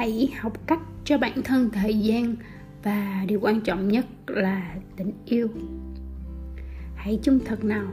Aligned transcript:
hãy 0.00 0.32
học 0.40 0.66
cách 0.66 0.80
cho 1.04 1.18
bản 1.18 1.42
thân 1.42 1.70
thời 1.70 1.98
gian 1.98 2.36
và 2.82 3.24
điều 3.28 3.40
quan 3.40 3.60
trọng 3.60 3.88
nhất 3.88 4.06
là 4.26 4.74
tình 4.96 5.12
yêu. 5.24 5.48
Hãy 6.94 7.18
chung 7.22 7.38
thật 7.44 7.64
nào, 7.64 7.86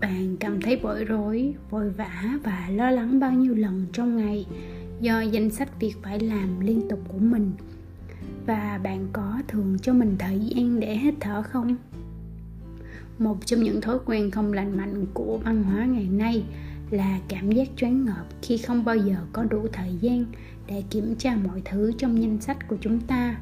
bạn 0.00 0.36
cảm 0.36 0.60
thấy 0.60 0.80
bối 0.82 1.04
rối, 1.04 1.54
vội 1.70 1.90
vã 1.90 2.38
và 2.44 2.68
lo 2.70 2.90
lắng 2.90 3.20
bao 3.20 3.32
nhiêu 3.32 3.54
lần 3.54 3.86
trong 3.92 4.16
ngày 4.16 4.46
do 5.00 5.20
danh 5.20 5.50
sách 5.50 5.80
việc 5.80 5.94
phải 6.02 6.20
làm 6.20 6.60
liên 6.60 6.88
tục 6.88 7.00
của 7.08 7.18
mình. 7.18 7.52
Và 8.46 8.80
bạn 8.82 9.08
có 9.12 9.38
thường 9.48 9.76
cho 9.82 9.92
mình 9.92 10.16
thời 10.18 10.38
gian 10.38 10.80
để 10.80 10.96
hít 10.96 11.14
thở 11.20 11.42
không? 11.42 11.76
Một 13.18 13.46
trong 13.46 13.62
những 13.62 13.80
thói 13.80 13.98
quen 14.06 14.30
không 14.30 14.52
lành 14.52 14.76
mạnh 14.76 15.06
của 15.14 15.38
văn 15.44 15.62
hóa 15.62 15.84
ngày 15.84 16.08
nay 16.12 16.44
là 16.94 17.18
cảm 17.28 17.50
giác 17.50 17.68
choáng 17.76 18.04
ngợp 18.04 18.24
khi 18.42 18.58
không 18.58 18.84
bao 18.84 18.96
giờ 18.96 19.16
có 19.32 19.44
đủ 19.44 19.66
thời 19.72 19.96
gian 20.00 20.24
để 20.66 20.82
kiểm 20.90 21.14
tra 21.18 21.36
mọi 21.36 21.62
thứ 21.64 21.92
trong 21.98 22.22
danh 22.22 22.40
sách 22.40 22.68
của 22.68 22.76
chúng 22.80 23.00
ta. 23.00 23.36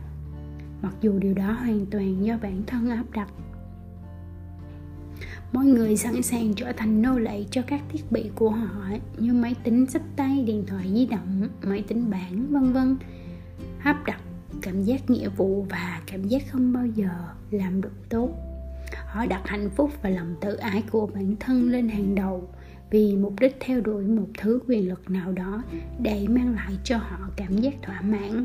Mặc 0.83 0.95
dù 1.01 1.19
điều 1.19 1.34
đó 1.34 1.52
hoàn 1.52 1.87
toàn 1.87 2.25
do 2.25 2.38
bản 2.42 2.62
thân 2.66 2.91
áp 2.91 3.05
đặt. 3.12 3.28
Mỗi 5.52 5.65
người 5.65 5.97
sẵn 5.97 6.23
sàng 6.23 6.55
trở 6.55 6.73
thành 6.77 7.02
nô 7.02 7.19
lệ 7.19 7.45
cho 7.51 7.62
các 7.66 7.80
thiết 7.88 8.12
bị 8.12 8.30
của 8.34 8.51
họ 8.51 8.88
như 9.19 9.33
máy 9.33 9.55
tính 9.64 9.87
sách 9.87 10.03
tay, 10.16 10.45
điện 10.47 10.64
thoại 10.66 10.91
di 10.95 11.06
động, 11.06 11.48
máy 11.62 11.84
tính 11.89 12.11
bảng, 12.11 12.47
vân 12.50 12.73
vân. 12.73 12.97
Áp 13.78 14.05
đặt 14.06 14.20
cảm 14.62 14.83
giác 14.83 15.11
nghĩa 15.11 15.28
vụ 15.28 15.66
và 15.70 16.00
cảm 16.06 16.28
giác 16.28 16.42
không 16.50 16.73
bao 16.73 16.87
giờ 16.87 17.11
làm 17.50 17.80
được 17.80 18.09
tốt. 18.09 18.28
Họ 19.06 19.27
đặt 19.27 19.42
hạnh 19.45 19.70
phúc 19.70 19.91
và 20.03 20.11
lòng 20.11 20.34
tự 20.41 20.56
ái 20.56 20.83
của 20.91 21.06
bản 21.06 21.37
thân 21.41 21.70
lên 21.70 21.89
hàng 21.89 22.14
đầu 22.14 22.48
vì 22.92 23.16
mục 23.16 23.34
đích 23.40 23.56
theo 23.60 23.80
đuổi 23.80 24.04
một 24.04 24.26
thứ 24.38 24.60
quyền 24.68 24.88
lực 24.88 25.10
nào 25.10 25.32
đó 25.32 25.62
để 25.98 26.26
mang 26.28 26.54
lại 26.54 26.78
cho 26.84 26.96
họ 26.96 27.18
cảm 27.36 27.58
giác 27.58 27.74
thỏa 27.82 28.00
mãn. 28.00 28.44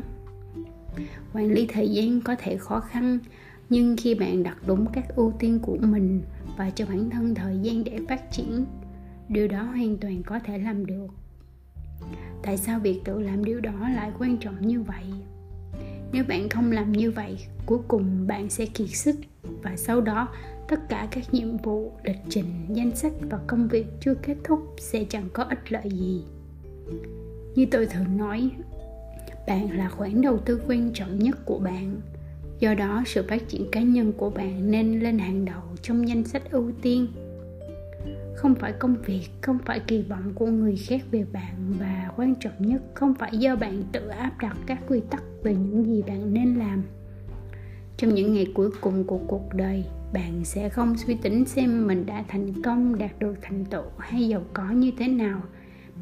Quản 1.32 1.52
lý 1.52 1.66
thời 1.66 1.88
gian 1.88 2.20
có 2.20 2.36
thể 2.38 2.56
khó 2.56 2.80
khăn, 2.80 3.18
nhưng 3.70 3.96
khi 3.96 4.14
bạn 4.14 4.42
đặt 4.42 4.56
đúng 4.66 4.86
các 4.92 5.04
ưu 5.16 5.32
tiên 5.38 5.58
của 5.62 5.76
mình 5.80 6.22
và 6.56 6.70
cho 6.70 6.86
bản 6.86 7.10
thân 7.10 7.34
thời 7.34 7.58
gian 7.58 7.84
để 7.84 7.98
phát 8.08 8.32
triển, 8.32 8.64
điều 9.28 9.48
đó 9.48 9.62
hoàn 9.62 9.96
toàn 9.96 10.22
có 10.22 10.38
thể 10.38 10.58
làm 10.58 10.86
được. 10.86 11.06
Tại 12.42 12.56
sao 12.56 12.80
việc 12.80 13.00
tự 13.04 13.20
làm 13.20 13.44
điều 13.44 13.60
đó 13.60 13.88
lại 13.94 14.12
quan 14.18 14.36
trọng 14.36 14.68
như 14.68 14.82
vậy? 14.82 15.04
Nếu 16.12 16.24
bạn 16.28 16.48
không 16.48 16.72
làm 16.72 16.92
như 16.92 17.10
vậy, 17.10 17.36
cuối 17.66 17.78
cùng 17.88 18.26
bạn 18.26 18.50
sẽ 18.50 18.66
kiệt 18.66 18.88
sức 18.88 19.16
và 19.62 19.76
sau 19.76 20.00
đó 20.00 20.28
tất 20.68 20.88
cả 20.88 21.08
các 21.10 21.34
nhiệm 21.34 21.56
vụ, 21.56 21.92
lịch 22.04 22.18
trình, 22.28 22.44
danh 22.68 22.96
sách 22.96 23.12
và 23.30 23.38
công 23.46 23.68
việc 23.68 23.86
chưa 24.00 24.14
kết 24.14 24.36
thúc 24.44 24.60
sẽ 24.78 25.04
chẳng 25.08 25.28
có 25.32 25.44
ích 25.44 25.72
lợi 25.72 25.90
gì. 25.90 26.22
Như 27.54 27.66
tôi 27.70 27.86
thường 27.86 28.16
nói, 28.16 28.50
bạn 29.46 29.78
là 29.78 29.88
khoản 29.88 30.20
đầu 30.20 30.38
tư 30.38 30.60
quan 30.68 30.90
trọng 30.94 31.18
nhất 31.18 31.38
của 31.44 31.58
bạn. 31.58 32.00
Do 32.58 32.74
đó, 32.74 33.02
sự 33.06 33.24
phát 33.28 33.48
triển 33.48 33.70
cá 33.72 33.80
nhân 33.80 34.12
của 34.12 34.30
bạn 34.30 34.70
nên 34.70 35.00
lên 35.00 35.18
hàng 35.18 35.44
đầu 35.44 35.62
trong 35.82 36.08
danh 36.08 36.24
sách 36.24 36.50
ưu 36.50 36.72
tiên. 36.82 37.06
Không 38.34 38.54
phải 38.54 38.72
công 38.72 38.96
việc, 39.06 39.28
không 39.40 39.58
phải 39.66 39.80
kỳ 39.80 40.02
vọng 40.02 40.32
của 40.34 40.46
người 40.46 40.76
khác 40.76 41.00
về 41.10 41.24
bạn 41.32 41.74
và 41.78 42.10
quan 42.16 42.34
trọng 42.34 42.52
nhất, 42.58 42.82
không 42.94 43.14
phải 43.14 43.30
do 43.38 43.56
bạn 43.56 43.82
tự 43.92 44.08
áp 44.08 44.32
đặt 44.40 44.56
các 44.66 44.78
quy 44.88 45.00
tắc 45.10 45.22
về 45.42 45.54
những 45.54 45.84
gì 45.84 46.02
bạn 46.02 46.34
nên 46.34 46.54
làm. 46.54 46.82
Trong 47.96 48.14
những 48.14 48.34
ngày 48.34 48.46
cuối 48.54 48.70
cùng 48.80 49.04
của 49.04 49.18
cuộc 49.18 49.54
đời 49.54 49.84
bạn 50.12 50.44
sẽ 50.44 50.68
không 50.68 50.96
suy 50.96 51.14
tính 51.14 51.44
xem 51.44 51.86
mình 51.86 52.06
đã 52.06 52.24
thành 52.28 52.62
công, 52.62 52.98
đạt 52.98 53.18
được 53.18 53.34
thành 53.42 53.64
tựu 53.64 53.82
hay 53.98 54.28
giàu 54.28 54.42
có 54.52 54.70
như 54.70 54.92
thế 54.98 55.08
nào, 55.08 55.40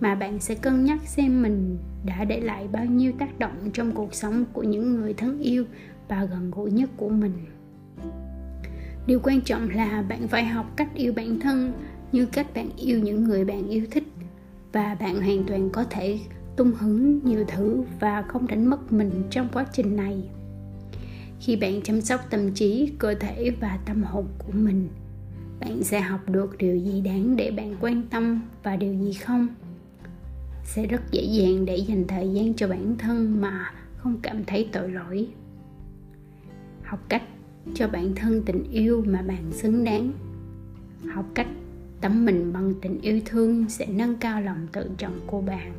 mà 0.00 0.14
bạn 0.14 0.40
sẽ 0.40 0.54
cân 0.54 0.84
nhắc 0.84 0.98
xem 1.04 1.42
mình 1.42 1.78
đã 2.04 2.24
để 2.24 2.40
lại 2.40 2.68
bao 2.72 2.84
nhiêu 2.84 3.12
tác 3.18 3.38
động 3.38 3.70
trong 3.72 3.92
cuộc 3.92 4.14
sống 4.14 4.44
của 4.52 4.62
những 4.62 4.94
người 4.94 5.14
thân 5.14 5.38
yêu 5.38 5.64
và 6.08 6.24
gần 6.24 6.50
gũi 6.50 6.70
nhất 6.70 6.90
của 6.96 7.08
mình. 7.08 7.32
Điều 9.06 9.20
quan 9.22 9.40
trọng 9.40 9.68
là 9.70 10.02
bạn 10.08 10.28
phải 10.28 10.44
học 10.44 10.66
cách 10.76 10.94
yêu 10.94 11.12
bản 11.12 11.40
thân 11.40 11.72
như 12.12 12.26
cách 12.26 12.46
bạn 12.54 12.68
yêu 12.76 12.98
những 12.98 13.24
người 13.24 13.44
bạn 13.44 13.68
yêu 13.68 13.86
thích, 13.90 14.04
và 14.72 14.96
bạn 15.00 15.22
hoàn 15.22 15.44
toàn 15.44 15.70
có 15.70 15.84
thể 15.84 16.18
tung 16.56 16.72
hứng 16.78 17.24
nhiều 17.24 17.44
thứ 17.48 17.82
và 18.00 18.22
không 18.22 18.46
đánh 18.46 18.66
mất 18.66 18.92
mình 18.92 19.22
trong 19.30 19.48
quá 19.52 19.66
trình 19.72 19.96
này 19.96 20.28
khi 21.40 21.56
bạn 21.56 21.82
chăm 21.82 22.00
sóc 22.00 22.20
tâm 22.30 22.52
trí, 22.52 22.92
cơ 22.98 23.14
thể 23.14 23.50
và 23.60 23.78
tâm 23.86 24.02
hồn 24.02 24.26
của 24.38 24.52
mình, 24.52 24.88
bạn 25.60 25.82
sẽ 25.82 26.00
học 26.00 26.20
được 26.28 26.58
điều 26.58 26.76
gì 26.76 27.00
đáng 27.00 27.36
để 27.36 27.50
bạn 27.50 27.76
quan 27.80 28.02
tâm 28.10 28.42
và 28.62 28.76
điều 28.76 28.94
gì 28.94 29.12
không? 29.12 29.48
Sẽ 30.64 30.86
rất 30.86 31.02
dễ 31.10 31.22
dàng 31.22 31.64
để 31.64 31.76
dành 31.76 32.04
thời 32.08 32.32
gian 32.32 32.54
cho 32.54 32.68
bản 32.68 32.96
thân 32.98 33.40
mà 33.40 33.72
không 33.96 34.18
cảm 34.22 34.44
thấy 34.44 34.68
tội 34.72 34.90
lỗi. 34.90 35.28
Học 36.82 37.00
cách 37.08 37.22
cho 37.74 37.88
bản 37.88 38.14
thân 38.14 38.42
tình 38.46 38.70
yêu 38.70 39.04
mà 39.06 39.22
bạn 39.22 39.52
xứng 39.52 39.84
đáng. 39.84 40.12
Học 41.14 41.26
cách 41.34 41.48
tắm 42.00 42.24
mình 42.24 42.52
bằng 42.52 42.74
tình 42.82 43.00
yêu 43.00 43.20
thương 43.24 43.68
sẽ 43.68 43.86
nâng 43.86 44.16
cao 44.16 44.40
lòng 44.40 44.66
tự 44.72 44.90
trọng 44.98 45.20
của 45.26 45.40
bạn 45.40 45.72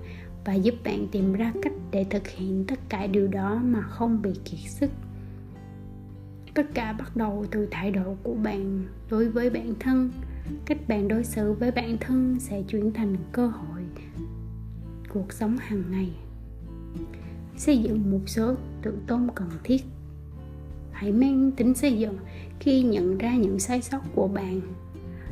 và 0.46 0.54
giúp 0.54 0.76
bạn 0.84 1.08
tìm 1.12 1.34
ra 1.34 1.54
cách 1.62 1.74
để 1.92 2.06
thực 2.10 2.28
hiện 2.28 2.66
tất 2.68 2.80
cả 2.90 3.08
điều 3.08 3.28
đó 3.28 3.62
mà 3.64 3.82
không 3.82 4.22
bị 4.22 4.32
kiệt 4.46 4.60
sức 4.70 4.90
tất 6.58 6.74
cả 6.74 6.94
bắt 6.94 7.16
đầu 7.16 7.46
từ 7.52 7.68
thái 7.72 7.92
độ 7.92 8.16
của 8.24 8.34
bạn 8.34 8.86
đối 9.10 9.30
với 9.30 9.50
bản 9.50 9.74
thân. 9.80 10.12
Cách 10.66 10.78
bạn 10.88 11.08
đối 11.08 11.24
xử 11.24 11.54
với 11.54 11.72
bản 11.72 11.98
thân 11.98 12.40
sẽ 12.40 12.62
chuyển 12.62 12.94
thành 12.94 13.16
cơ 13.32 13.48
hội 13.48 13.82
cuộc 15.10 15.34
sống 15.34 15.58
hàng 15.58 15.84
ngày. 15.92 16.10
Xây 17.58 17.78
dựng 17.78 18.12
một 18.12 18.20
số 18.26 18.56
tự 18.82 18.98
tôn 19.08 19.28
cần 19.36 19.50
thiết. 19.64 19.82
Hãy 20.92 21.12
mang 21.12 21.52
tính 21.52 21.74
xây 21.74 21.98
dựng 21.98 22.18
khi 22.60 22.84
nhận 22.84 23.18
ra 23.18 23.36
những 23.36 23.60
sai 23.60 23.82
sót 23.82 24.02
của 24.16 24.28
bạn. 24.28 24.62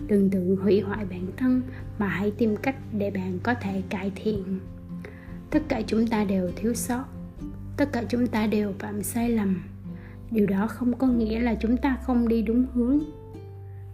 Đừng 0.08 0.30
tự 0.30 0.56
hủy 0.62 0.82
hoại 0.82 1.06
bản 1.06 1.28
thân, 1.38 1.62
mà 2.00 2.08
hãy 2.08 2.32
tìm 2.32 2.56
cách 2.56 2.76
để 2.98 3.12
bạn 3.12 3.40
có 3.44 3.54
thể 3.62 3.82
cải 3.90 4.12
thiện. 4.16 4.60
Tất 5.50 5.64
cả 5.68 5.82
chúng 5.88 6.08
ta 6.08 6.26
đều 6.26 6.52
thiếu 6.56 6.74
sót. 6.74 7.04
Tất 7.78 7.90
cả 7.92 8.04
chúng 8.10 8.28
ta 8.28 8.48
đều 8.48 8.74
phạm 8.80 9.04
sai 9.04 9.30
lầm 9.30 9.75
điều 10.32 10.46
đó 10.46 10.68
không 10.68 10.98
có 10.98 11.08
nghĩa 11.08 11.40
là 11.40 11.56
chúng 11.56 11.78
ta 11.78 11.98
không 12.04 12.28
đi 12.28 12.42
đúng 12.42 12.66
hướng. 12.74 13.00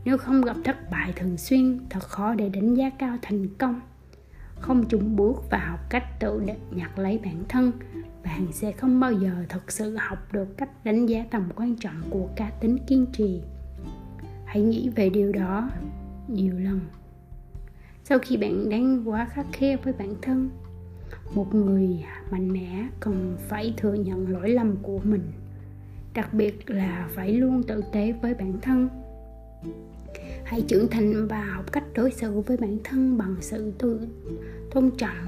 Nếu 0.05 0.17
không 0.17 0.41
gặp 0.41 0.55
thất 0.63 0.91
bại 0.91 1.13
thường 1.15 1.37
xuyên, 1.37 1.79
thật 1.89 2.03
khó 2.03 2.33
để 2.33 2.49
đánh 2.49 2.73
giá 2.73 2.89
cao 2.89 3.17
thành 3.21 3.47
công. 3.57 3.81
Không 4.59 4.85
chung 4.89 5.15
bước 5.15 5.43
và 5.49 5.57
học 5.57 5.79
cách 5.89 6.19
tự 6.19 6.41
nhặt 6.71 6.99
lấy 6.99 7.19
bản 7.23 7.43
thân, 7.49 7.71
bạn 8.23 8.47
sẽ 8.51 8.71
không 8.71 8.99
bao 8.99 9.11
giờ 9.11 9.45
thực 9.49 9.71
sự 9.71 9.97
học 9.99 10.33
được 10.33 10.57
cách 10.57 10.85
đánh 10.85 11.05
giá 11.05 11.25
tầm 11.31 11.49
quan 11.55 11.75
trọng 11.75 12.01
của 12.09 12.27
cá 12.35 12.49
tính 12.49 12.77
kiên 12.87 13.05
trì. 13.13 13.41
Hãy 14.45 14.61
nghĩ 14.61 14.89
về 14.89 15.09
điều 15.09 15.31
đó 15.31 15.69
nhiều 16.27 16.59
lần. 16.59 16.79
Sau 18.03 18.19
khi 18.19 18.37
bạn 18.37 18.69
đang 18.69 19.09
quá 19.09 19.25
khắc 19.25 19.45
khe 19.51 19.77
với 19.77 19.93
bản 19.93 20.15
thân, 20.21 20.49
một 21.35 21.55
người 21.55 22.05
mạnh 22.31 22.53
mẽ 22.53 22.87
cần 22.99 23.37
phải 23.47 23.73
thừa 23.77 23.93
nhận 23.93 24.29
lỗi 24.29 24.49
lầm 24.49 24.75
của 24.81 24.99
mình 25.03 25.31
đặc 26.13 26.33
biệt 26.33 26.69
là 26.69 27.09
phải 27.15 27.33
luôn 27.33 27.63
tử 27.63 27.83
tế 27.91 28.13
với 28.21 28.33
bản 28.33 28.53
thân. 28.61 28.89
Hãy 30.43 30.61
trưởng 30.67 30.87
thành 30.87 31.27
và 31.27 31.43
học 31.43 31.71
cách 31.71 31.83
đối 31.95 32.11
xử 32.11 32.39
với 32.39 32.57
bản 32.57 32.77
thân 32.83 33.17
bằng 33.17 33.35
sự 33.39 33.73
tôn 34.71 34.91
trọng 34.97 35.27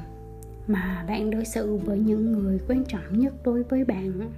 mà 0.68 1.06
bạn 1.08 1.32
đối 1.32 1.46
xử 1.46 1.76
với 1.76 2.00
những 2.00 2.32
người 2.32 2.60
quan 2.68 2.84
trọng 2.88 3.20
nhất 3.20 3.34
đối 3.44 3.64
với 3.64 3.86
bạn. 3.86 4.32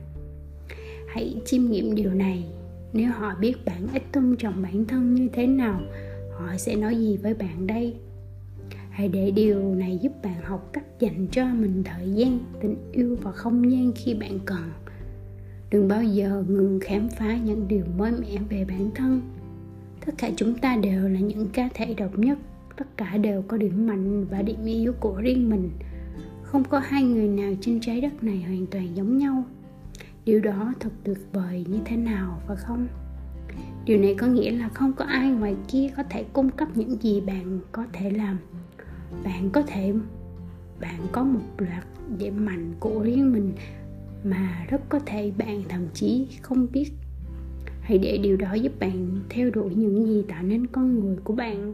Hãy 1.07 1.41
chiêm 1.45 1.65
nghiệm 1.65 1.95
điều 1.95 2.13
này. 2.13 2.45
Nếu 2.93 3.11
họ 3.11 3.35
biết 3.39 3.65
bạn 3.65 3.87
ít 3.93 4.03
tôn 4.11 4.35
trọng 4.39 4.61
bản 4.61 4.85
thân 4.85 5.13
như 5.13 5.29
thế 5.33 5.47
nào, 5.47 5.81
họ 6.31 6.57
sẽ 6.57 6.75
nói 6.75 6.95
gì 6.95 7.17
với 7.17 7.33
bạn 7.33 7.67
đây? 7.67 7.95
Hãy 8.89 9.07
để 9.07 9.31
điều 9.31 9.75
này 9.75 9.99
giúp 10.01 10.11
bạn 10.23 10.41
học 10.43 10.69
cách 10.73 10.99
dành 10.99 11.27
cho 11.31 11.45
mình 11.45 11.83
thời 11.83 12.11
gian, 12.11 12.39
tình 12.61 12.75
yêu 12.91 13.17
và 13.21 13.31
không 13.31 13.71
gian 13.71 13.91
khi 13.95 14.13
bạn 14.13 14.39
cần 14.45 14.71
đừng 15.75 15.87
bao 15.87 16.03
giờ 16.03 16.43
ngừng 16.47 16.79
khám 16.79 17.09
phá 17.09 17.37
những 17.37 17.67
điều 17.67 17.85
mới 17.97 18.11
mẻ 18.11 18.37
về 18.49 18.65
bản 18.65 18.89
thân. 18.95 19.21
Tất 20.05 20.15
cả 20.17 20.29
chúng 20.35 20.55
ta 20.55 20.77
đều 20.77 21.09
là 21.09 21.19
những 21.19 21.49
cá 21.49 21.69
thể 21.73 21.93
độc 21.93 22.19
nhất. 22.19 22.37
Tất 22.77 22.97
cả 22.97 23.17
đều 23.17 23.41
có 23.41 23.57
điểm 23.57 23.87
mạnh 23.87 24.25
và 24.25 24.41
điểm 24.41 24.65
yếu 24.65 24.93
của 24.99 25.21
riêng 25.21 25.49
mình. 25.49 25.69
Không 26.43 26.63
có 26.63 26.79
hai 26.79 27.03
người 27.03 27.27
nào 27.27 27.53
trên 27.61 27.79
trái 27.79 28.01
đất 28.01 28.23
này 28.23 28.43
hoàn 28.47 28.65
toàn 28.65 28.95
giống 28.95 29.17
nhau. 29.17 29.43
Điều 30.25 30.39
đó 30.39 30.73
thật 30.79 30.89
tuyệt 31.03 31.17
vời 31.33 31.65
như 31.69 31.79
thế 31.85 31.97
nào 31.97 32.41
phải 32.47 32.57
không? 32.57 32.87
Điều 33.85 33.99
này 33.99 34.15
có 34.17 34.27
nghĩa 34.27 34.51
là 34.51 34.69
không 34.69 34.93
có 34.93 35.05
ai 35.05 35.29
ngoài 35.29 35.55
kia 35.67 35.89
có 35.97 36.03
thể 36.09 36.25
cung 36.33 36.49
cấp 36.49 36.67
những 36.75 37.01
gì 37.01 37.21
bạn 37.21 37.59
có 37.71 37.85
thể 37.93 38.09
làm. 38.09 38.37
Bạn 39.23 39.49
có 39.49 39.61
thể, 39.61 39.93
bạn 40.79 40.99
có 41.11 41.23
một 41.23 41.41
loạt 41.57 41.83
điểm 42.17 42.45
mạnh 42.45 42.73
của 42.79 42.99
riêng 43.03 43.33
mình 43.33 43.53
mà 44.25 44.65
rất 44.69 44.81
có 44.89 44.99
thể 45.05 45.31
bạn 45.37 45.63
thậm 45.69 45.81
chí 45.93 46.27
không 46.41 46.67
biết. 46.71 46.91
Hãy 47.81 47.97
để 47.97 48.17
điều 48.17 48.37
đó 48.37 48.53
giúp 48.53 48.79
bạn 48.79 49.19
theo 49.29 49.49
đuổi 49.49 49.75
những 49.75 50.07
gì 50.07 50.23
tạo 50.27 50.43
nên 50.43 50.67
con 50.67 50.99
người 50.99 51.17
của 51.23 51.33
bạn, 51.33 51.73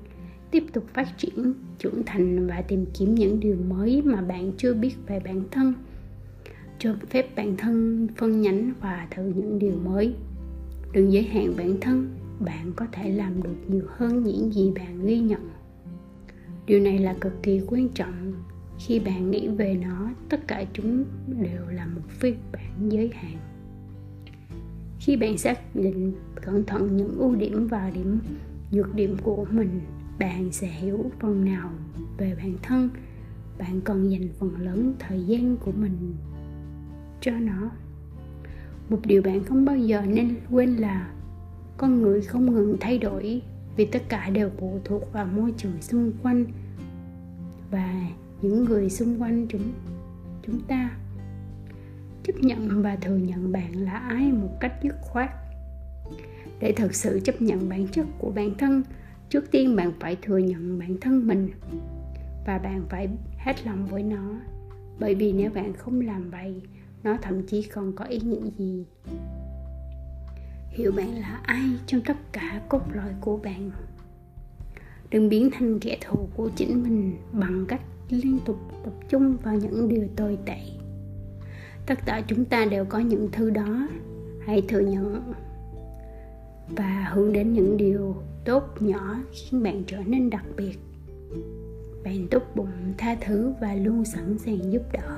tiếp 0.52 0.64
tục 0.74 0.84
phát 0.94 1.18
triển, 1.18 1.54
trưởng 1.80 2.04
thành 2.06 2.48
và 2.48 2.62
tìm 2.62 2.86
kiếm 2.94 3.16
những 3.16 3.40
điều 3.40 3.56
mới 3.70 4.02
mà 4.02 4.22
bạn 4.22 4.52
chưa 4.58 4.74
biết 4.74 4.96
về 5.08 5.20
bản 5.20 5.44
thân. 5.52 5.74
Cho 6.80 6.96
phép 7.10 7.36
bản 7.36 7.58
thân 7.58 8.08
phân 8.18 8.42
nhánh 8.42 8.74
và 8.82 9.08
thử 9.12 9.24
những 9.36 9.60
điều 9.60 9.74
mới. 9.84 10.14
Đừng 10.94 11.12
giới 11.12 11.24
hạn 11.24 11.54
bản 11.58 11.78
thân, 11.82 12.16
bạn 12.40 12.72
có 12.76 12.86
thể 12.92 13.12
làm 13.12 13.44
được 13.44 13.56
nhiều 13.68 13.84
hơn 13.88 14.24
những 14.24 14.54
gì 14.54 14.72
bạn 14.76 15.06
ghi 15.06 15.20
nhận. 15.20 15.50
Điều 16.66 16.80
này 16.80 17.00
là 17.00 17.14
cực 17.22 17.44
kỳ 17.44 17.62
quan 17.68 17.90
trọng 17.90 18.34
khi 18.86 19.00
bạn 19.00 19.32
nghĩ 19.32 19.48
về 19.48 19.78
nó, 19.82 20.10
tất 20.30 20.48
cả 20.48 20.64
chúng 20.74 21.06
đều 21.28 21.68
là 21.70 21.86
một 21.86 22.02
phiên 22.08 22.36
bản 22.52 22.90
giới 22.90 23.12
hạn. 23.14 23.38
Khi 25.00 25.18
bạn 25.18 25.38
xác 25.38 25.76
định 25.76 26.14
cẩn 26.42 26.66
thận 26.66 26.98
những 26.98 27.16
ưu 27.18 27.36
điểm 27.36 27.68
và 27.68 27.90
điểm, 27.90 28.20
nhược 28.72 28.96
điểm 28.96 29.18
của 29.24 29.46
mình, 29.52 29.82
bạn 30.20 30.52
sẽ 30.52 30.68
hiểu 30.68 31.12
phần 31.20 31.46
nào 31.46 31.72
về 32.18 32.36
bản 32.36 32.54
thân. 32.62 32.90
Bạn 33.58 33.82
cần 33.82 34.12
dành 34.12 34.28
phần 34.40 34.62
lớn 34.62 34.94
thời 35.00 35.24
gian 35.26 35.58
của 35.58 35.72
mình 35.72 36.16
cho 37.22 37.32
nó. 37.32 37.72
Một 38.90 39.00
điều 39.06 39.22
bạn 39.22 39.44
không 39.44 39.66
bao 39.66 39.78
giờ 39.78 40.02
nên 40.08 40.36
quên 40.52 40.76
là 40.76 41.12
con 41.78 42.02
người 42.02 42.22
không 42.22 42.54
ngừng 42.54 42.78
thay 42.80 42.98
đổi 42.98 43.42
vì 43.76 43.86
tất 43.86 44.10
cả 44.10 44.30
đều 44.30 44.50
phụ 44.58 44.80
thuộc 44.86 45.14
vào 45.14 45.26
môi 45.26 45.54
trường 45.58 45.82
xung 45.82 46.12
quanh. 46.24 46.46
Và 47.72 48.08
những 48.42 48.64
người 48.64 48.90
xung 48.90 49.22
quanh 49.22 49.48
chúng 49.50 49.72
chúng 50.48 50.62
ta. 50.62 50.98
Chấp 52.24 52.34
nhận 52.40 52.82
và 52.82 52.96
thừa 52.96 53.18
nhận 53.18 53.52
bạn 53.52 53.74
là 53.74 53.92
ai 53.92 54.32
một 54.32 54.58
cách 54.60 54.74
dứt 54.84 54.96
khoát. 55.02 55.30
Để 56.60 56.72
thực 56.72 56.96
sự 56.96 57.20
chấp 57.24 57.42
nhận 57.42 57.70
bản 57.70 57.88
chất 57.88 58.06
của 58.20 58.32
bản 58.32 58.58
thân, 58.58 58.84
trước 59.30 59.52
tiên 59.52 59.76
bạn 59.76 59.92
phải 60.00 60.18
thừa 60.22 60.38
nhận 60.38 60.80
bản 60.80 60.98
thân 61.02 61.28
mình. 61.28 61.50
Và 62.46 62.58
bạn 62.58 62.86
phải 62.90 63.10
hết 63.38 63.66
lòng 63.66 63.86
với 63.86 64.04
nó. 64.04 64.40
Bởi 65.00 65.16
vì 65.16 65.34
nếu 65.34 65.52
bạn 65.52 65.74
không 65.74 66.02
làm 66.02 66.30
vậy, 66.30 66.62
nó 67.04 67.18
thậm 67.22 67.46
chí 67.48 67.64
còn 67.64 67.96
có 67.96 68.06
ý 68.06 68.20
nghĩa 68.20 68.50
gì? 68.58 68.86
Hiểu 70.70 70.92
bạn 70.92 71.16
là 71.16 71.42
ai 71.44 71.70
trong 71.88 72.02
tất 72.02 72.18
cả 72.32 72.62
cốt 72.70 72.82
lõi 72.94 73.14
của 73.22 73.38
bạn? 73.38 73.72
Đừng 75.10 75.30
biến 75.30 75.50
thành 75.54 75.80
kẻ 75.80 75.98
thù 76.02 76.30
của 76.36 76.50
chính 76.56 76.84
mình 76.84 77.18
bằng 77.32 77.66
cách 77.68 77.82
liên 78.12 78.40
tục 78.46 78.58
tập 78.84 78.94
trung 79.10 79.38
vào 79.44 79.56
những 79.56 79.90
điều 79.90 80.08
tồi 80.16 80.38
tệ. 80.46 80.60
Tất 81.86 82.00
cả 82.06 82.22
chúng 82.28 82.46
ta 82.46 82.66
đều 82.66 82.86
có 82.86 83.00
những 83.00 83.30
thứ 83.32 83.50
đó, 83.50 83.88
hãy 84.46 84.62
thừa 84.68 84.80
nhận 84.80 85.34
và 86.76 87.10
hướng 87.14 87.34
đến 87.34 87.54
những 87.54 87.78
điều 87.78 88.16
tốt 88.46 88.64
nhỏ 88.80 89.16
khiến 89.32 89.64
bạn 89.64 89.84
trở 89.88 89.98
nên 90.06 90.30
đặc 90.30 90.46
biệt. 90.58 90.80
Bạn 92.04 92.28
tốt 92.32 92.44
bụng, 92.56 92.94
tha 92.98 93.16
thứ 93.22 93.54
và 93.62 93.76
luôn 93.76 94.06
sẵn 94.06 94.38
sàng 94.38 94.72
giúp 94.72 94.82
đỡ. 94.94 95.18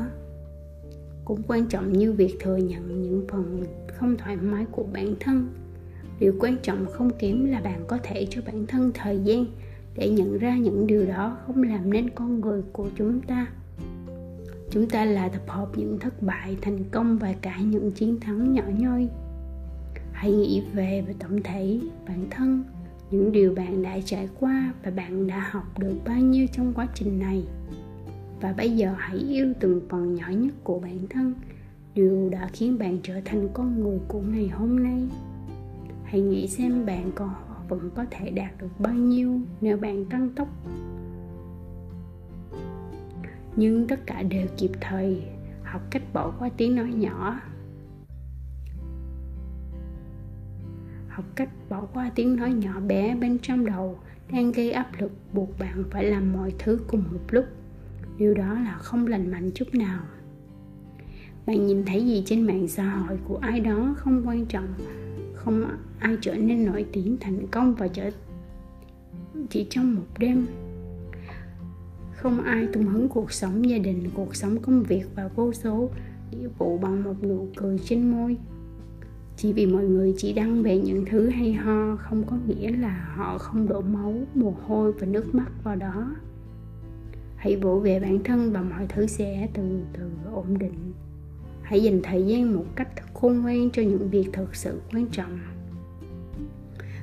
Cũng 1.26 1.42
quan 1.48 1.68
trọng 1.68 1.94
như 1.94 2.14
việc 2.14 2.36
thừa 2.40 2.58
nhận 2.58 3.02
những 3.02 3.28
phần 3.30 3.64
không 3.88 4.18
thoải 4.18 4.36
mái 4.36 4.66
của 4.72 4.84
bản 4.94 5.16
thân. 5.20 5.48
Điều 6.20 6.34
quan 6.40 6.58
trọng 6.64 6.86
không 6.86 7.10
kém 7.20 7.46
là 7.46 7.62
bạn 7.62 7.84
có 7.88 7.98
thể 8.04 8.28
cho 8.30 8.42
bản 8.46 8.68
thân 8.68 8.92
thời 8.94 9.20
gian 9.20 9.46
để 9.96 10.10
nhận 10.10 10.38
ra 10.38 10.58
những 10.58 10.88
điều 10.88 11.06
đó 11.06 11.38
không 11.48 11.64
làm 11.64 11.94
nên 11.94 12.10
con 12.10 12.40
người 12.40 12.62
của 12.72 12.90
chúng 12.96 13.22
ta. 13.22 13.48
Chúng 14.70 14.90
ta 14.90 15.06
là 15.06 15.30
tập 15.30 15.42
hợp 15.48 15.70
những 15.76 16.00
thất 16.00 16.24
bại 16.24 16.58
thành 16.62 16.84
công 16.92 17.18
và 17.18 17.34
cả 17.42 17.60
những 17.60 17.92
chiến 17.92 18.20
thắng 18.20 18.54
nhỏ 18.54 18.64
nhoi. 18.78 19.10
Hãy 20.12 20.32
nghĩ 20.32 20.64
về 20.74 21.04
về 21.08 21.14
tổng 21.20 21.44
thể 21.44 21.80
bản 22.08 22.26
thân, 22.30 22.64
những 23.12 23.32
điều 23.32 23.56
bạn 23.56 23.84
đã 23.84 24.00
trải 24.06 24.30
qua 24.40 24.74
và 24.84 24.92
bạn 24.92 25.28
đã 25.28 25.48
học 25.52 25.80
được 25.80 25.96
bao 26.06 26.20
nhiêu 26.20 26.48
trong 26.52 26.74
quá 26.74 26.88
trình 26.96 27.20
này. 27.20 27.44
Và 28.42 28.54
bây 28.58 28.72
giờ 28.72 28.94
hãy 28.98 29.18
yêu 29.18 29.54
từng 29.60 29.82
phần 29.90 30.16
nhỏ 30.16 30.30
nhất 30.30 30.54
của 30.64 30.80
bản 30.80 31.08
thân, 31.10 31.34
điều 31.96 32.30
đã 32.30 32.50
khiến 32.54 32.78
bạn 32.78 32.98
trở 33.04 33.22
thành 33.26 33.50
con 33.54 33.80
người 33.84 34.00
của 34.08 34.22
ngày 34.22 34.48
hôm 34.48 34.84
nay. 34.84 35.08
Hãy 36.04 36.22
nghĩ 36.22 36.48
xem 36.48 36.86
bạn 36.86 37.12
còn 37.16 37.30
vẫn 37.70 37.90
có 37.96 38.06
thể 38.12 38.30
đạt 38.30 38.52
được 38.58 38.80
bao 38.80 38.94
nhiêu 38.94 39.40
nếu 39.62 39.78
bạn 39.78 40.06
tăng 40.06 40.30
tốc. 40.30 40.48
Nhưng 43.56 43.88
tất 43.88 44.00
cả 44.06 44.24
đều 44.24 44.48
kịp 44.58 44.72
thời, 44.82 45.24
học 45.64 45.82
cách 45.92 46.04
bỏ 46.14 46.34
qua 46.40 46.50
tiếng 46.58 46.76
nói 46.76 46.94
nhỏ. 46.94 47.40
Học 51.08 51.26
cách 51.36 51.50
bỏ 51.70 51.86
qua 51.94 52.12
tiếng 52.16 52.36
nói 52.36 52.54
nhỏ 52.54 52.80
bé 52.80 53.16
bên 53.16 53.38
trong 53.42 53.66
đầu 53.66 54.00
đang 54.32 54.52
gây 54.52 54.72
áp 54.72 54.88
lực 55.00 55.12
buộc 55.34 55.60
bạn 55.60 55.84
phải 55.92 56.04
làm 56.04 56.34
mọi 56.34 56.54
thứ 56.60 56.80
cùng 56.88 57.04
một 57.12 57.22
lúc. 57.32 57.46
Điều 58.18 58.34
đó 58.34 58.54
là 58.54 58.78
không 58.78 59.08
lành 59.08 59.32
mạnh 59.32 59.52
chút 59.56 59.76
nào. 59.76 60.00
Bạn 61.46 61.68
nhìn 61.68 61.86
thấy 61.86 62.06
gì 62.06 62.24
trên 62.26 62.42
mạng 62.42 62.68
xã 62.68 62.84
hội 62.84 63.18
của 63.28 63.38
ai 63.38 63.60
đó 63.60 63.96
không 63.98 64.28
quan 64.28 64.46
trọng 64.46 64.68
không 65.46 65.70
ai 66.00 66.18
trở 66.22 66.36
nên 66.36 66.66
nổi 66.66 66.86
tiếng 66.92 67.18
thành 67.22 67.48
công 67.48 67.76
và 67.76 67.88
trở 67.88 68.10
chỉ 69.50 69.68
trong 69.70 69.96
một 69.96 70.06
đêm. 70.20 70.46
Không 72.16 72.42
ai 72.42 72.68
tung 72.74 72.86
hứng 72.86 73.10
cuộc 73.10 73.32
sống 73.32 73.70
gia 73.70 73.78
đình, 73.78 74.10
cuộc 74.14 74.36
sống 74.36 74.58
công 74.62 74.84
việc 74.84 75.06
và 75.16 75.28
vô 75.36 75.54
số 75.54 75.90
nghĩa 76.32 76.48
vụ 76.58 76.78
bằng 76.78 77.04
một 77.04 77.24
nụ 77.24 77.48
cười 77.56 77.80
trên 77.80 78.12
môi. 78.12 78.38
Chỉ 79.38 79.54
vì 79.54 79.66
mọi 79.66 79.84
người 79.84 80.14
chỉ 80.18 80.34
đăng 80.34 80.64
về 80.64 80.78
những 80.78 81.06
thứ 81.06 81.30
hay 81.30 81.54
ho, 81.54 81.96
không 81.96 82.24
có 82.24 82.38
nghĩa 82.48 82.72
là 82.72 83.14
họ 83.16 83.38
không 83.38 83.68
đổ 83.68 83.82
máu, 83.82 84.14
mồ 84.36 84.56
hôi 84.68 84.92
và 84.92 85.08
nước 85.08 85.36
mắt 85.36 85.52
vào 85.64 85.76
đó. 85.76 86.16
Hãy 87.36 87.56
vỗ 87.56 87.80
về 87.80 88.00
bản 88.00 88.24
thân 88.24 88.52
và 88.52 88.62
mọi 88.62 88.86
thứ 88.90 89.08
sẽ 89.08 89.48
từ 89.54 89.82
từ 89.94 90.10
ổn 90.34 90.58
định 90.60 90.94
hãy 91.64 91.84
dành 91.84 92.02
thời 92.04 92.26
gian 92.26 92.54
một 92.54 92.66
cách 92.76 92.88
thật 92.96 93.06
khôn 93.14 93.38
ngoan 93.38 93.70
cho 93.72 93.82
những 93.82 94.10
việc 94.10 94.30
thực 94.34 94.56
sự 94.56 94.82
quan 94.94 95.08
trọng. 95.08 95.40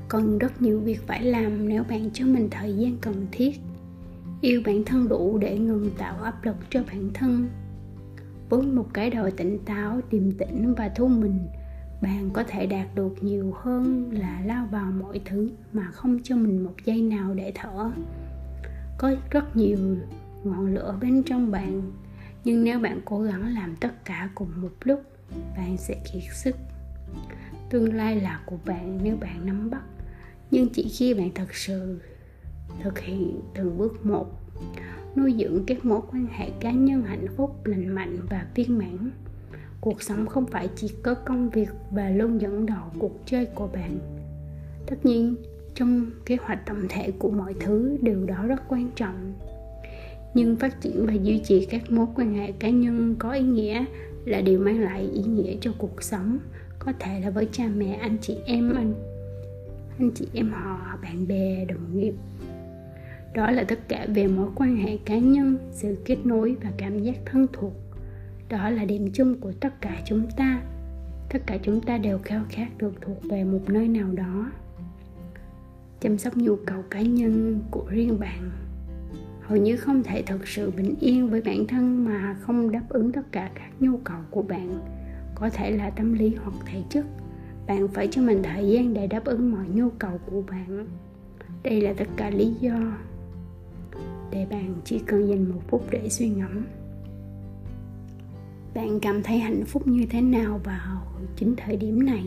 Còn 0.09 0.39
rất 0.39 0.63
nhiều 0.63 0.81
việc 0.81 1.07
phải 1.07 1.25
làm 1.25 1.69
nếu 1.69 1.85
bạn 1.89 2.11
cho 2.13 2.27
mình 2.27 2.49
thời 2.51 2.77
gian 2.77 2.97
cần 3.01 3.27
thiết. 3.33 3.61
Yêu 4.41 4.63
bản 4.67 4.85
thân 4.85 5.09
đủ 5.09 5.39
để 5.39 5.59
ngừng 5.59 5.91
tạo 5.99 6.17
áp 6.23 6.45
lực 6.45 6.57
cho 6.71 6.83
bản 6.87 7.11
thân. 7.15 7.49
Với 8.49 8.63
một 8.63 8.87
cái 8.95 9.11
đầu 9.11 9.31
tỉnh 9.31 9.59
táo, 9.65 10.01
điềm 10.11 10.33
tĩnh 10.33 10.75
và 10.75 10.89
thu 10.89 11.09
mình, 11.09 11.39
bạn 12.03 12.31
có 12.33 12.45
thể 12.49 12.67
đạt 12.67 12.95
được 12.95 13.15
nhiều 13.21 13.53
hơn 13.57 14.11
là 14.13 14.43
lao 14.47 14.69
vào 14.71 14.93
mọi 14.93 15.21
thứ 15.25 15.51
mà 15.73 15.91
không 15.91 16.19
cho 16.23 16.37
mình 16.37 16.65
một 16.65 16.75
giây 16.85 17.03
nào 17.03 17.35
để 17.35 17.53
thở. 17.55 17.91
Có 18.99 19.15
rất 19.31 19.57
nhiều 19.57 19.79
ngọn 20.45 20.75
lửa 20.75 20.99
bên 21.01 21.23
trong 21.23 21.51
bạn 21.51 21.83
nhưng 22.45 22.65
nếu 22.65 22.79
bạn 22.79 23.01
cố 23.05 23.21
gắng 23.21 23.55
làm 23.55 23.77
tất 23.77 24.05
cả 24.05 24.31
cùng 24.35 24.49
một 24.57 24.73
lúc, 24.85 25.03
bạn 25.57 25.77
sẽ 25.77 25.95
kiệt 26.13 26.23
sức. 26.33 26.57
Tương 27.71 27.95
lai 27.95 28.21
là 28.21 28.41
của 28.47 28.57
bạn 28.65 28.99
nếu 29.03 29.17
bạn 29.17 29.47
nắm 29.47 29.71
bắt. 29.71 29.83
Nhưng 30.51 30.69
chỉ 30.69 30.89
khi 30.89 31.15
bạn 31.15 31.31
thật 31.35 31.55
sự 31.55 32.01
thực 32.83 32.99
hiện 32.99 33.41
từng 33.55 33.79
bước 33.79 34.07
một, 34.07 34.27
nuôi 35.17 35.35
dưỡng 35.39 35.65
các 35.67 35.85
mối 35.85 36.01
quan 36.13 36.27
hệ 36.27 36.51
cá 36.61 36.71
nhân 36.71 37.03
hạnh 37.03 37.27
phúc, 37.37 37.67
lành 37.67 37.89
mạnh 37.89 38.19
và 38.31 38.47
viên 38.55 38.79
mãn, 38.79 39.11
cuộc 39.81 40.03
sống 40.03 40.27
không 40.27 40.47
phải 40.47 40.69
chỉ 40.77 40.89
có 41.03 41.15
công 41.15 41.51
việc 41.51 41.69
và 41.91 42.11
luôn 42.11 42.41
dẫn 42.41 42.67
đầu 42.67 42.83
cuộc 42.99 43.27
chơi 43.27 43.47
của 43.47 43.67
bạn. 43.67 43.99
Tất 44.87 45.07
nhiên, 45.07 45.37
trong 45.75 46.11
kế 46.27 46.37
hoạch 46.43 46.67
tổng 46.67 46.87
thể 46.89 47.11
của 47.19 47.31
mọi 47.31 47.55
thứ, 47.61 47.99
điều 48.03 48.27
đó 48.27 48.47
rất 48.47 48.63
quan 48.69 48.91
trọng 48.97 49.35
nhưng 50.35 50.57
phát 50.57 50.81
triển 50.81 51.07
và 51.07 51.13
duy 51.13 51.39
trì 51.39 51.65
các 51.65 51.91
mối 51.91 52.07
quan 52.15 52.35
hệ 52.35 52.53
cá 52.53 52.69
nhân 52.69 53.15
có 53.19 53.33
ý 53.33 53.43
nghĩa 53.43 53.85
là 54.25 54.41
điều 54.41 54.61
mang 54.61 54.81
lại 54.81 55.09
ý 55.13 55.23
nghĩa 55.23 55.57
cho 55.61 55.73
cuộc 55.79 56.03
sống, 56.03 56.39
có 56.79 56.93
thể 56.99 57.21
là 57.21 57.31
với 57.31 57.49
cha 57.53 57.65
mẹ, 57.77 57.93
anh 57.93 58.17
chị 58.21 58.37
em, 58.47 58.75
anh 58.75 58.95
anh 60.01 60.11
chị 60.15 60.27
em 60.33 60.51
họ, 60.51 60.99
bạn 61.03 61.29
bè, 61.29 61.65
đồng 61.65 61.99
nghiệp. 61.99 62.15
Đó 63.35 63.51
là 63.51 63.65
tất 63.65 63.89
cả 63.89 64.07
về 64.15 64.27
mối 64.29 64.49
quan 64.55 64.77
hệ 64.77 64.97
cá 65.05 65.19
nhân, 65.19 65.59
sự 65.73 65.97
kết 66.05 66.17
nối 66.25 66.57
và 66.63 66.71
cảm 66.77 67.03
giác 67.03 67.17
thân 67.25 67.47
thuộc. 67.53 67.73
Đó 68.49 68.71
là 68.71 68.85
điểm 68.85 69.11
chung 69.13 69.41
của 69.41 69.53
tất 69.61 69.81
cả 69.81 70.03
chúng 70.07 70.27
ta. 70.37 70.63
Tất 71.31 71.39
cả 71.47 71.59
chúng 71.63 71.81
ta 71.81 71.99
đều 71.99 72.19
khao 72.19 72.45
khát 72.49 72.69
được 72.79 72.95
thuộc 73.01 73.23
về 73.23 73.45
một 73.45 73.61
nơi 73.69 73.89
nào 73.89 74.13
đó. 74.13 74.51
Chăm 76.01 76.19
sóc 76.19 76.37
nhu 76.37 76.57
cầu 76.57 76.83
cá 76.91 77.01
nhân 77.01 77.61
của 77.71 77.85
riêng 77.89 78.21
bạn 78.21 78.51
hầu 79.51 79.59
như 79.59 79.77
không 79.77 80.03
thể 80.03 80.23
thực 80.23 80.49
sự 80.49 80.71
bình 80.71 80.95
yên 81.01 81.31
với 81.31 81.41
bản 81.41 81.67
thân 81.67 82.05
mà 82.05 82.37
không 82.41 82.71
đáp 82.71 82.83
ứng 82.89 83.13
tất 83.13 83.33
cả 83.33 83.51
các 83.55 83.71
nhu 83.81 83.97
cầu 83.97 84.19
của 84.31 84.43
bạn. 84.43 84.81
Có 85.35 85.51
thể 85.51 85.71
là 85.71 85.91
tâm 85.91 86.13
lý 86.13 86.35
hoặc 86.43 86.55
thể 86.67 86.83
chất. 86.91 87.07
Bạn 87.67 87.89
phải 87.89 88.09
cho 88.11 88.23
mình 88.23 88.43
thời 88.43 88.69
gian 88.69 88.95
để 88.95 89.07
đáp 89.07 89.25
ứng 89.25 89.53
mọi 89.53 89.65
nhu 89.75 89.91
cầu 89.91 90.21
của 90.27 90.43
bạn. 90.51 90.87
Đây 91.63 91.81
là 91.81 91.93
tất 91.93 92.09
cả 92.17 92.31
lý 92.31 92.53
do 92.61 92.93
để 94.31 94.47
bạn 94.51 94.75
chỉ 94.85 94.99
cần 94.99 95.29
dành 95.29 95.49
một 95.49 95.61
phút 95.69 95.87
để 95.91 96.09
suy 96.09 96.29
ngẫm. 96.29 96.65
Bạn 98.75 99.01
cảm 99.01 99.23
thấy 99.23 99.39
hạnh 99.39 99.65
phúc 99.67 99.87
như 99.87 100.07
thế 100.11 100.21
nào 100.21 100.61
vào 100.65 101.03
chính 101.37 101.55
thời 101.57 101.77
điểm 101.77 102.07
này? 102.07 102.25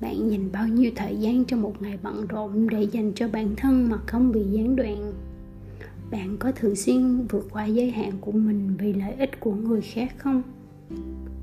Bạn 0.00 0.30
dành 0.30 0.52
bao 0.52 0.68
nhiêu 0.68 0.90
thời 0.96 1.16
gian 1.16 1.44
cho 1.44 1.56
một 1.56 1.82
ngày 1.82 1.98
bận 2.02 2.26
rộn 2.26 2.68
để 2.68 2.82
dành 2.82 3.12
cho 3.14 3.28
bản 3.28 3.56
thân 3.56 3.88
mà 3.90 3.96
không 4.06 4.32
bị 4.32 4.44
gián 4.44 4.76
đoạn? 4.76 5.12
Bạn 6.10 6.36
có 6.38 6.52
thường 6.52 6.76
xuyên 6.76 7.26
vượt 7.26 7.48
qua 7.50 7.66
giới 7.66 7.90
hạn 7.90 8.12
của 8.20 8.32
mình 8.32 8.76
vì 8.78 8.92
lợi 8.92 9.14
ích 9.18 9.40
của 9.40 9.54
người 9.54 9.80
khác 9.80 10.14
không? 10.18 10.42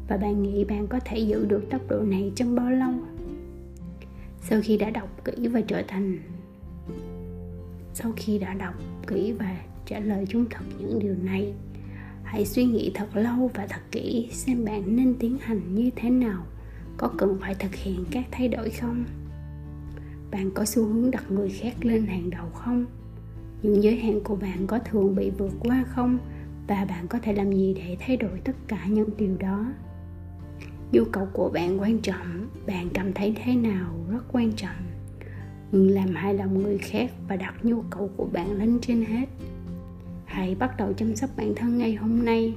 Và 0.07 0.17
bạn 0.17 0.43
nghĩ 0.43 0.63
bạn 0.63 0.87
có 0.87 0.99
thể 1.05 1.17
giữ 1.17 1.45
được 1.45 1.69
tốc 1.69 1.81
độ 1.89 2.01
này 2.01 2.31
trong 2.35 2.55
bao 2.55 2.71
lâu? 2.71 2.91
Sau 4.41 4.61
khi 4.63 4.77
đã 4.77 4.89
đọc 4.89 5.25
kỹ 5.25 5.47
và 5.47 5.61
trở 5.61 5.83
thành, 5.87 6.17
sau 7.93 8.11
khi 8.15 8.39
đã 8.39 8.53
đọc 8.53 8.73
kỹ 9.07 9.31
và 9.31 9.57
trả 9.85 9.99
lời 9.99 10.25
trung 10.29 10.45
thực 10.49 10.65
những 10.79 10.99
điều 10.99 11.15
này, 11.23 11.53
hãy 12.23 12.45
suy 12.45 12.65
nghĩ 12.65 12.91
thật 12.93 13.15
lâu 13.15 13.51
và 13.53 13.67
thật 13.69 13.81
kỹ 13.91 14.27
xem 14.31 14.65
bạn 14.65 14.95
nên 14.95 15.15
tiến 15.19 15.37
hành 15.37 15.75
như 15.75 15.89
thế 15.95 16.09
nào. 16.09 16.45
Có 16.97 17.11
cần 17.17 17.37
phải 17.41 17.55
thực 17.55 17.75
hiện 17.75 18.05
các 18.11 18.25
thay 18.31 18.47
đổi 18.47 18.69
không? 18.69 19.05
Bạn 20.31 20.51
có 20.51 20.65
xu 20.65 20.85
hướng 20.85 21.11
đặt 21.11 21.31
người 21.31 21.49
khác 21.49 21.85
lên 21.85 22.05
hàng 22.05 22.29
đầu 22.29 22.49
không? 22.53 22.85
Những 23.63 23.83
giới 23.83 23.95
hạn 23.95 24.19
của 24.23 24.35
bạn 24.35 24.67
có 24.67 24.79
thường 24.79 25.15
bị 25.15 25.29
vượt 25.29 25.51
qua 25.59 25.83
không? 25.87 26.17
Và 26.67 26.85
bạn 26.85 27.07
có 27.07 27.19
thể 27.19 27.33
làm 27.33 27.51
gì 27.51 27.73
để 27.73 27.97
thay 27.99 28.17
đổi 28.17 28.39
tất 28.43 28.55
cả 28.67 28.85
những 28.87 29.09
điều 29.17 29.37
đó? 29.37 29.65
Nhu 30.91 31.03
cầu 31.11 31.27
của 31.33 31.49
bạn 31.49 31.81
quan 31.81 31.99
trọng, 31.99 32.47
bạn 32.67 32.89
cảm 32.93 33.13
thấy 33.13 33.35
thế 33.43 33.55
nào 33.55 33.93
rất 34.11 34.23
quan 34.31 34.51
trọng. 34.51 34.75
Ngừng 35.71 35.89
làm 35.89 36.15
hài 36.15 36.33
lòng 36.33 36.63
người 36.63 36.77
khác 36.77 37.11
và 37.27 37.35
đặt 37.35 37.55
nhu 37.63 37.81
cầu 37.81 38.09
của 38.17 38.27
bạn 38.33 38.57
lên 38.57 38.79
trên 38.81 39.05
hết. 39.05 39.25
Hãy 40.25 40.55
bắt 40.55 40.77
đầu 40.77 40.93
chăm 40.93 41.15
sóc 41.15 41.29
bản 41.37 41.55
thân 41.55 41.77
ngay 41.77 41.95
hôm 41.95 42.25
nay. 42.25 42.53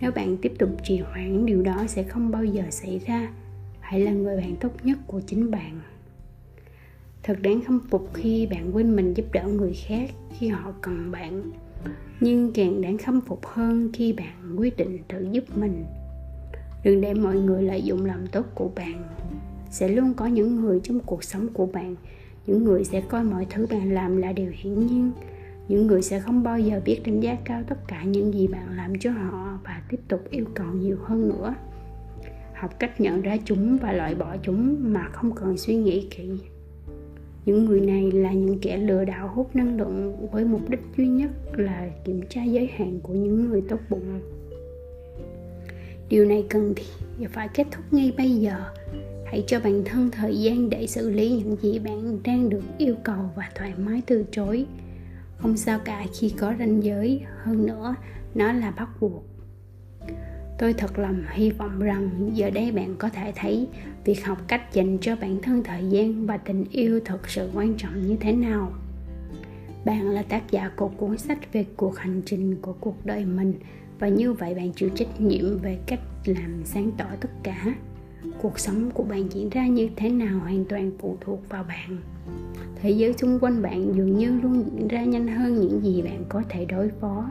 Nếu 0.00 0.10
bạn 0.10 0.36
tiếp 0.36 0.52
tục 0.58 0.70
trì 0.84 0.98
hoãn, 0.98 1.46
điều 1.46 1.62
đó 1.62 1.84
sẽ 1.86 2.02
không 2.02 2.30
bao 2.30 2.44
giờ 2.44 2.62
xảy 2.70 2.98
ra. 3.06 3.28
Hãy 3.80 4.00
là 4.00 4.10
người 4.10 4.36
bạn 4.36 4.56
tốt 4.60 4.70
nhất 4.82 4.98
của 5.06 5.20
chính 5.20 5.50
bạn 5.50 5.80
thật 7.24 7.38
đáng 7.42 7.60
khâm 7.66 7.80
phục 7.90 8.14
khi 8.14 8.46
bạn 8.46 8.70
quên 8.76 8.96
mình 8.96 9.14
giúp 9.14 9.24
đỡ 9.32 9.44
người 9.48 9.74
khác 9.86 10.10
khi 10.38 10.48
họ 10.48 10.72
cần 10.80 11.10
bạn. 11.10 11.42
Nhưng 12.20 12.52
càng 12.52 12.82
đáng 12.82 12.98
khâm 12.98 13.20
phục 13.20 13.46
hơn 13.46 13.90
khi 13.92 14.12
bạn 14.12 14.56
quyết 14.56 14.76
định 14.76 14.98
tự 15.08 15.26
giúp 15.30 15.44
mình. 15.56 15.84
Đừng 16.84 17.00
để 17.00 17.14
mọi 17.14 17.36
người 17.36 17.62
lợi 17.62 17.82
dụng 17.82 18.04
lòng 18.04 18.26
tốt 18.32 18.46
của 18.54 18.70
bạn. 18.76 19.02
Sẽ 19.70 19.88
luôn 19.88 20.14
có 20.14 20.26
những 20.26 20.60
người 20.60 20.80
trong 20.82 21.00
cuộc 21.00 21.24
sống 21.24 21.48
của 21.52 21.66
bạn. 21.66 21.96
Những 22.46 22.64
người 22.64 22.84
sẽ 22.84 23.00
coi 23.00 23.24
mọi 23.24 23.46
thứ 23.50 23.66
bạn 23.70 23.92
làm 23.92 24.16
là 24.16 24.32
điều 24.32 24.52
hiển 24.54 24.86
nhiên. 24.86 25.12
Những 25.68 25.86
người 25.86 26.02
sẽ 26.02 26.20
không 26.20 26.42
bao 26.42 26.58
giờ 26.58 26.80
biết 26.84 27.00
đánh 27.06 27.20
giá 27.20 27.36
cao 27.44 27.62
tất 27.68 27.88
cả 27.88 28.04
những 28.04 28.34
gì 28.34 28.46
bạn 28.46 28.76
làm 28.76 28.98
cho 28.98 29.10
họ 29.10 29.58
và 29.64 29.82
tiếp 29.90 30.00
tục 30.08 30.20
yêu 30.30 30.44
cầu 30.54 30.66
nhiều 30.74 30.96
hơn 31.02 31.28
nữa. 31.28 31.54
Học 32.54 32.78
cách 32.78 33.00
nhận 33.00 33.22
ra 33.22 33.36
chúng 33.44 33.78
và 33.78 33.92
loại 33.92 34.14
bỏ 34.14 34.36
chúng 34.42 34.76
mà 34.92 35.08
không 35.12 35.32
cần 35.34 35.56
suy 35.56 35.76
nghĩ 35.76 36.08
kỹ 36.10 36.30
những 37.46 37.64
người 37.64 37.80
này 37.80 38.12
là 38.12 38.32
những 38.32 38.58
kẻ 38.58 38.76
lừa 38.76 39.04
đảo 39.04 39.30
hút 39.34 39.56
năng 39.56 39.76
lượng 39.76 40.26
với 40.32 40.44
mục 40.44 40.70
đích 40.70 40.80
duy 40.96 41.06
nhất 41.06 41.30
là 41.52 41.90
kiểm 42.04 42.20
tra 42.28 42.44
giới 42.44 42.70
hạn 42.76 43.00
của 43.02 43.14
những 43.14 43.48
người 43.48 43.62
tốt 43.68 43.80
bụng. 43.90 44.20
Điều 46.08 46.24
này 46.24 46.46
cần 46.50 46.74
thì 46.76 46.84
phải 47.26 47.48
kết 47.54 47.66
thúc 47.70 47.84
ngay 47.90 48.12
bây 48.16 48.30
giờ. 48.30 48.54
Hãy 49.26 49.44
cho 49.46 49.60
bản 49.60 49.82
thân 49.84 50.10
thời 50.10 50.40
gian 50.40 50.70
để 50.70 50.86
xử 50.86 51.10
lý 51.10 51.30
những 51.30 51.56
gì 51.62 51.78
bạn 51.78 52.18
đang 52.24 52.48
được 52.48 52.62
yêu 52.78 52.94
cầu 53.04 53.30
và 53.36 53.50
thoải 53.54 53.72
mái 53.78 54.02
từ 54.06 54.24
chối. 54.30 54.66
Không 55.36 55.56
sao 55.56 55.78
cả 55.84 56.06
khi 56.20 56.34
có 56.38 56.54
ranh 56.58 56.84
giới. 56.84 57.22
Hơn 57.42 57.66
nữa, 57.66 57.94
nó 58.34 58.52
là 58.52 58.70
bắt 58.70 58.88
buộc 59.00 59.33
tôi 60.64 60.72
thật 60.72 60.98
lòng 60.98 61.22
hy 61.30 61.50
vọng 61.50 61.78
rằng 61.78 62.30
giờ 62.34 62.50
đây 62.50 62.72
bạn 62.72 62.96
có 62.98 63.08
thể 63.08 63.32
thấy 63.36 63.68
việc 64.04 64.24
học 64.24 64.38
cách 64.48 64.72
dành 64.72 64.98
cho 65.00 65.16
bản 65.16 65.42
thân 65.42 65.62
thời 65.62 65.84
gian 65.90 66.26
và 66.26 66.36
tình 66.36 66.64
yêu 66.70 67.00
thật 67.04 67.28
sự 67.28 67.50
quan 67.54 67.74
trọng 67.74 68.06
như 68.06 68.16
thế 68.20 68.32
nào. 68.32 68.72
Bạn 69.84 70.10
là 70.10 70.22
tác 70.22 70.50
giả 70.50 70.70
của 70.76 70.88
cuốn 70.88 71.18
sách 71.18 71.52
về 71.52 71.64
cuộc 71.76 71.98
hành 71.98 72.22
trình 72.26 72.56
của 72.62 72.72
cuộc 72.80 73.06
đời 73.06 73.24
mình 73.24 73.54
và 73.98 74.08
như 74.08 74.32
vậy 74.32 74.54
bạn 74.54 74.72
chịu 74.72 74.88
trách 74.94 75.20
nhiệm 75.20 75.58
về 75.58 75.78
cách 75.86 76.00
làm 76.24 76.62
sáng 76.64 76.90
tỏ 76.98 77.06
tất 77.20 77.30
cả. 77.42 77.74
Cuộc 78.42 78.58
sống 78.58 78.90
của 78.90 79.02
bạn 79.02 79.32
diễn 79.32 79.50
ra 79.50 79.66
như 79.66 79.88
thế 79.96 80.08
nào 80.08 80.38
hoàn 80.38 80.64
toàn 80.64 80.90
phụ 80.98 81.16
thuộc 81.20 81.48
vào 81.48 81.64
bạn. 81.64 81.98
Thế 82.82 82.90
giới 82.90 83.12
xung 83.12 83.38
quanh 83.40 83.62
bạn 83.62 83.94
dường 83.94 84.18
như 84.18 84.40
luôn 84.42 84.64
diễn 84.76 84.88
ra 84.88 85.04
nhanh 85.04 85.28
hơn 85.28 85.60
những 85.60 85.80
gì 85.84 86.02
bạn 86.02 86.24
có 86.28 86.42
thể 86.48 86.64
đối 86.64 86.90
phó 87.00 87.30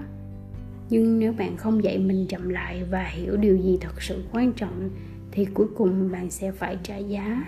nhưng 0.90 1.20
nếu 1.20 1.34
bạn 1.34 1.58
không 1.58 1.84
dạy 1.84 1.98
mình 1.98 2.26
chậm 2.30 2.50
lại 2.50 2.84
và 2.92 3.04
hiểu 3.04 3.38
điều 3.38 3.58
gì 3.58 3.78
thật 3.82 4.02
sự 4.02 4.24
quan 4.32 4.54
trọng, 4.54 4.90
thì 5.32 5.46
cuối 5.46 5.68
cùng 5.76 6.12
bạn 6.12 6.32
sẽ 6.32 6.52
phải 6.52 6.78
trả 6.84 6.98
giá. 6.98 7.44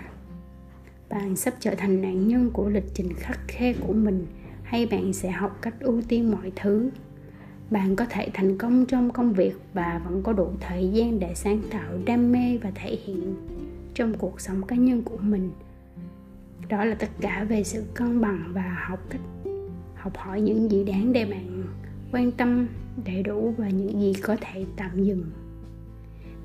Bạn 1.08 1.36
sắp 1.36 1.54
trở 1.60 1.74
thành 1.74 2.02
nạn 2.02 2.28
nhân 2.28 2.50
của 2.50 2.68
lịch 2.68 2.94
trình 2.94 3.12
khắc 3.14 3.40
khe 3.48 3.72
của 3.72 3.92
mình, 3.92 4.26
hay 4.62 4.86
bạn 4.86 5.12
sẽ 5.12 5.30
học 5.30 5.58
cách 5.62 5.74
ưu 5.80 6.02
tiên 6.08 6.30
mọi 6.30 6.52
thứ. 6.56 6.90
Bạn 7.70 7.96
có 7.96 8.06
thể 8.10 8.28
thành 8.34 8.58
công 8.58 8.86
trong 8.86 9.10
công 9.10 9.32
việc 9.32 9.54
và 9.74 10.00
vẫn 10.04 10.22
có 10.22 10.32
đủ 10.32 10.48
thời 10.60 10.88
gian 10.88 11.18
để 11.18 11.34
sáng 11.34 11.62
tạo 11.70 11.92
đam 12.04 12.32
mê 12.32 12.58
và 12.62 12.70
thể 12.74 12.98
hiện 13.04 13.34
trong 13.94 14.14
cuộc 14.14 14.40
sống 14.40 14.62
cá 14.62 14.76
nhân 14.76 15.02
của 15.02 15.16
mình. 15.16 15.50
Đó 16.68 16.84
là 16.84 16.94
tất 16.94 17.08
cả 17.20 17.46
về 17.48 17.64
sự 17.64 17.84
cân 17.94 18.20
bằng 18.20 18.44
và 18.52 18.76
học 18.88 19.00
cách, 19.10 19.20
học 19.94 20.16
hỏi 20.16 20.40
những 20.40 20.70
gì 20.70 20.84
đáng 20.84 21.12
để 21.12 21.24
bạn 21.24 21.62
quan 22.12 22.32
tâm 22.32 22.66
đầy 23.04 23.22
đủ 23.22 23.54
và 23.58 23.68
những 23.68 24.00
gì 24.00 24.12
có 24.22 24.36
thể 24.40 24.64
tạm 24.76 25.04
dừng. 25.04 25.24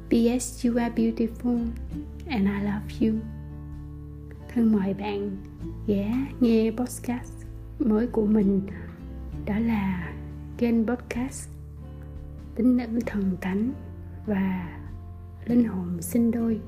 P.S. 0.09 0.65
You 0.65 0.77
are 0.77 0.95
beautiful 0.95 1.65
and 2.27 2.45
I 2.45 2.63
love 2.63 3.07
you. 3.07 3.15
Thân 4.53 4.71
mời 4.71 4.93
bạn 4.93 5.37
ghé 5.87 6.13
nghe 6.39 6.71
podcast 6.71 7.33
mới 7.79 8.07
của 8.07 8.25
mình. 8.25 8.61
Đó 9.45 9.59
là 9.59 10.13
kênh 10.57 10.87
podcast, 10.87 11.49
Tính 12.55 12.77
nữ 12.77 12.99
thần 13.05 13.37
thánh 13.41 13.73
và 14.25 14.69
linh 15.45 15.67
hồn 15.67 16.01
sinh 16.01 16.31
đôi. 16.31 16.59